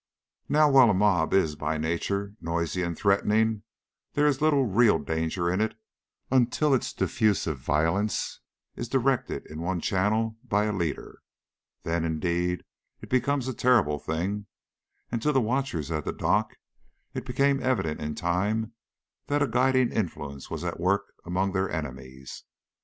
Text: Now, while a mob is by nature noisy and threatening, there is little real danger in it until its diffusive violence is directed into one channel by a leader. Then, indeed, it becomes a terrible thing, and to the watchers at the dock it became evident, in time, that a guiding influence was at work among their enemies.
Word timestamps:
Now, 0.49 0.67
while 0.67 0.89
a 0.89 0.95
mob 0.95 1.31
is 1.31 1.55
by 1.55 1.77
nature 1.77 2.33
noisy 2.41 2.81
and 2.81 2.97
threatening, 2.97 3.61
there 4.13 4.25
is 4.25 4.41
little 4.41 4.65
real 4.65 4.97
danger 4.97 5.47
in 5.51 5.61
it 5.61 5.75
until 6.31 6.73
its 6.73 6.91
diffusive 6.91 7.59
violence 7.59 8.39
is 8.75 8.89
directed 8.89 9.45
into 9.45 9.61
one 9.61 9.79
channel 9.79 10.39
by 10.43 10.65
a 10.65 10.73
leader. 10.73 11.21
Then, 11.83 12.03
indeed, 12.03 12.63
it 12.99 13.09
becomes 13.09 13.47
a 13.47 13.53
terrible 13.53 13.99
thing, 13.99 14.47
and 15.11 15.21
to 15.21 15.31
the 15.31 15.39
watchers 15.39 15.91
at 15.91 16.03
the 16.03 16.13
dock 16.13 16.57
it 17.13 17.23
became 17.23 17.61
evident, 17.61 18.01
in 18.01 18.15
time, 18.15 18.73
that 19.27 19.43
a 19.43 19.47
guiding 19.47 19.91
influence 19.91 20.49
was 20.49 20.63
at 20.63 20.79
work 20.79 21.13
among 21.27 21.51
their 21.51 21.69
enemies. 21.69 22.43